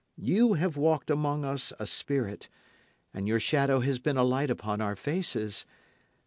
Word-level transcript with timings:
You 0.17 0.53
have 0.53 0.77
walked 0.77 1.11
among 1.11 1.45
us 1.45 1.73
a 1.77 1.85
spirit, 1.85 2.49
and 3.13 3.27
your 3.27 3.39
shadow 3.39 3.81
has 3.81 3.99
been 3.99 4.17
a 4.17 4.23
light 4.23 4.49
upon 4.49 4.81
our 4.81 4.95
faces. 4.95 5.63